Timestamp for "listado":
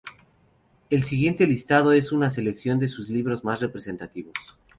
1.45-1.91